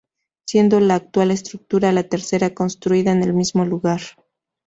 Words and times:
Siendo 0.47 0.79
la 0.79 0.95
actual 0.95 1.29
estructura 1.29 1.91
la 1.91 2.01
tercera 2.09 2.55
construida 2.55 3.11
en 3.11 3.21
el 3.21 3.35
mismo 3.35 3.65
lugar. 3.65 4.01